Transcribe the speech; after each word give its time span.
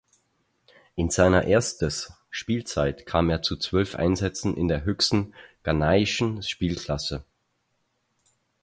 In 0.95 1.11
seiner 1.11 1.43
erstes 1.43 2.11
Spielzeit 2.31 3.05
kam 3.05 3.29
er 3.29 3.43
zu 3.43 3.55
zwölf 3.55 3.93
Einsätzen 3.95 4.57
in 4.57 4.67
der 4.67 4.83
höchsten 4.83 5.35
ghanaischen 5.61 6.41
Spielklasse. 6.41 7.23